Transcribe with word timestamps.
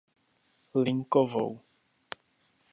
Linkovou. 0.83 1.51